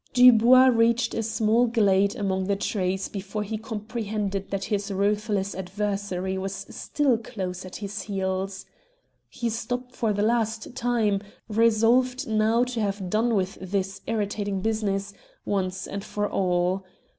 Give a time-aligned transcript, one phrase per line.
[0.13, 6.39] Dubois reached a small glade among the trees before he comprehended that his ruthless adversary
[6.39, 8.65] was still close at his heels.
[9.29, 15.13] He stopped for the last time, resolved now to have done with this irritating business,
[15.45, 16.83] once and for all.